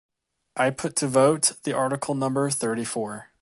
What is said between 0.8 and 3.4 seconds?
to vote the article number thirty four.